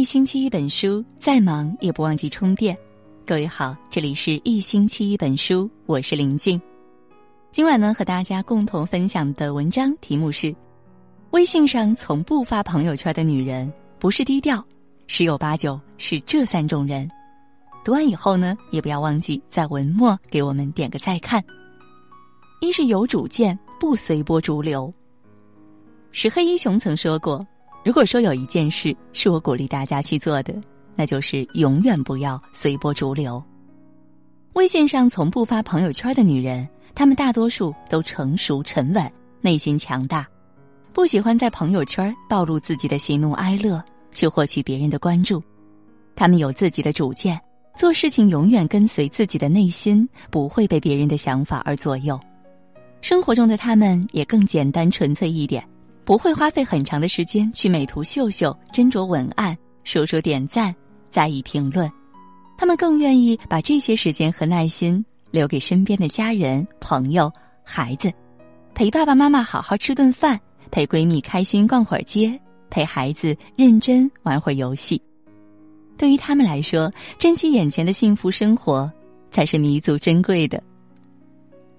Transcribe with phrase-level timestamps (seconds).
[0.00, 2.74] 一星期一本书，再忙也不忘记充电。
[3.26, 6.58] 各位好，这里是一星期一本书，我是林静。
[7.52, 10.56] 今晚呢，和大家共同分享的文章题目是：
[11.32, 14.64] 微信上从不发朋友圈的女人，不是低调，
[15.06, 17.06] 十有八九是这三种人。
[17.84, 21.44] 读完以后呢，也不要忘记在文末给我们点个再看。
[22.62, 24.90] 一是有主见，不随波逐流。
[26.10, 27.46] 石黑一雄曾说过。
[27.82, 30.54] 如果说有一件事是我鼓励大家去做的，
[30.94, 33.42] 那就是永远不要随波逐流。
[34.54, 40.26] 微信上从不发朋友圈的女人，她们大多数都成熟沉稳，内心强大，
[40.92, 45.42] 不喜欢在朋友圈暴露自己的喜怒哀乐，去获取别人的关注。
[46.14, 47.40] 她们有自己的主见，
[47.74, 52.20] 做事情永远跟随自己的内心，不会被别人的想法而左右。
[53.00, 55.66] 生活中的她们也更简单纯粹一点。
[56.10, 60.74] 不会花费很长的时间去美图秀秀、斟酌文案、说说点赞、
[61.08, 61.88] 在意评论，
[62.58, 68.12] 他们更愿意把这些时间和耐心留给身边的家人、朋友、孩子，
[68.74, 70.36] 陪爸爸妈妈好好吃顿饭，
[70.72, 72.36] 陪闺蜜开心逛会儿街，
[72.70, 75.00] 陪孩子认真玩会儿游戏。
[75.96, 78.90] 对于他们来说，珍惜眼前的幸福生活
[79.30, 80.60] 才是弥足珍贵的。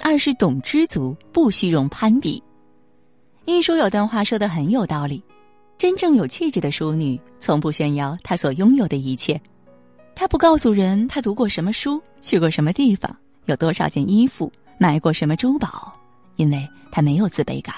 [0.00, 2.42] 二是懂知足，不虚荣攀比。
[3.46, 5.22] 一书有段话说的很有道理：
[5.76, 9.38] 真正有气质的淑女，从不炫耀她所拥有的一切，
[10.14, 13.14] 她不告诉人她读过什么书、去过什么地方、
[13.44, 15.92] 有多少件衣服、买过什么珠宝，
[16.36, 17.74] 因为她没有自卑感。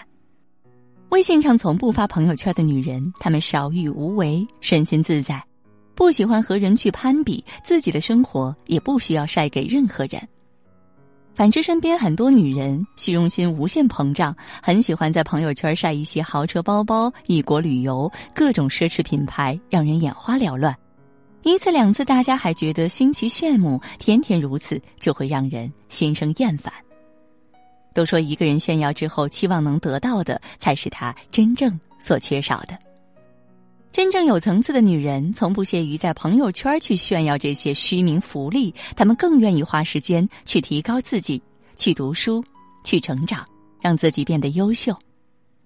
[1.08, 5.44] 微信上从不发朋友圈的女人，她们少欲无为，身心自在，
[5.96, 10.28] 不喜欢和人去攀比，自己的生活也不需要晒给任何人。
[11.36, 20.74] 反之，身边很多女人虚荣心无限膨胀，很喜欢在朋友圈晒一些豪车、包包、异国旅游、各种奢侈品牌，让人眼花缭乱。
[21.42, 26.72] 一次两次，大家还觉得新奇羡慕，天天如此，就会让人心生厌烦。
[27.92, 32.85] 都说一个人炫耀之后，期望能得到的，才是他真正所缺少的。
[33.96, 41.42] 真正有层次的女人，从不屑于在朋友圈去炫耀这些虚名浮利，她们更愿意花时间去提高自己，
[41.76, 42.44] 去读书，
[42.84, 43.48] 去成长，
[43.80, 44.94] 让自己变得优秀。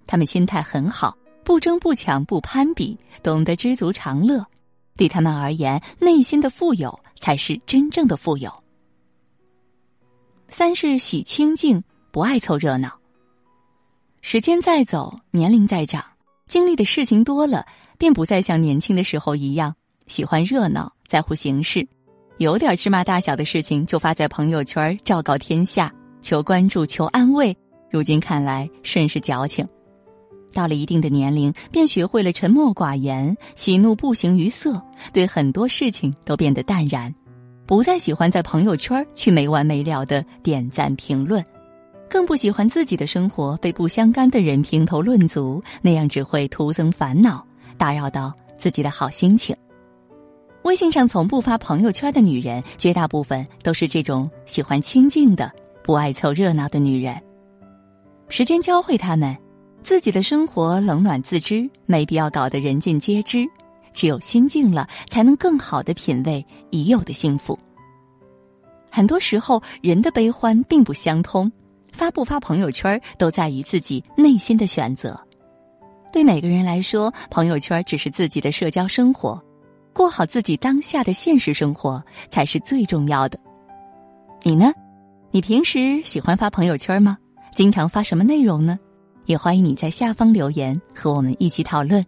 [0.07, 4.47] 她们心态很好，不争不抢不攀比，懂得知足常乐。
[4.97, 8.63] 对他们而言，内心的富有才是真正的富有。
[10.49, 12.97] 三是喜清静，不爱凑热闹。
[14.23, 16.05] 时间在走，年龄在长，
[16.51, 17.65] 经历的事情多了。
[17.97, 19.75] 便不再像年轻的时候一样
[20.07, 21.87] 喜欢热闹，在乎形式，
[22.39, 27.55] 有点芝麻大小的事情就发在朋友圈昭告天下，求关注，求安慰。
[27.91, 29.69] 如今看来，甚是矫情。
[30.55, 34.81] 到了一定的年龄，便学会了沉默寡言，喜怒不形于色，
[35.13, 37.15] 对很多事情都变得淡然，
[37.67, 41.45] 不再喜欢在朋友圈去没完没了的点赞评论，
[42.11, 47.47] 更不喜欢自己的生活被不相干的人评头论足，那样只会徒增烦恼。
[47.79, 49.57] 打扰到自己的好心情。
[50.65, 55.51] 微信上从不发朋友圈的女人，绝大部分都是这种喜欢清静的、
[55.83, 57.19] 不爱凑热闹的女人。
[58.29, 59.35] 时间教会他们，
[59.83, 63.47] 自己的生活冷暖自知，没必要搞得人尽皆知。
[63.95, 67.59] 只有心静了，才能更好的品味已有的幸福。
[68.91, 71.51] 很多时候，人的悲欢并不相通，
[71.93, 75.19] 发不发朋友圈，都在于自己内心的选择。
[76.13, 79.41] 对每个人来说，朋友圈只是自己的社交生活，
[79.93, 83.39] 过好自己当下的现实生活才是最重要的。
[84.43, 84.73] 你呢？
[85.31, 87.17] 你平时喜欢发朋友圈吗？
[87.55, 88.79] 经常发什么内容呢？
[89.27, 92.05] 也欢迎你在下方留言和我们一起讨论。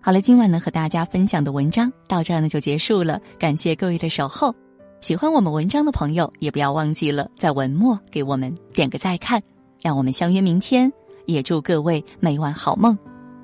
[0.00, 4.54] 好了，今晚呢和大家分享的文章到这儿呢就结束了，感谢各位的守候。
[5.00, 9.42] 喜欢我们文章的朋友，也不要忘记了在文末给我们点个再看，
[9.80, 10.92] 让我们相约明天。
[11.26, 12.96] 也祝各位每晚好梦，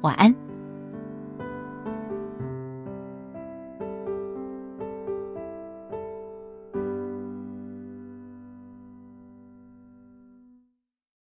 [0.03, 0.46] 晚安。